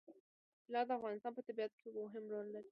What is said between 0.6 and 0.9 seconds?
طلا د